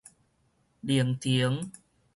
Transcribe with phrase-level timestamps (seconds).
[0.81, 1.69] 靈程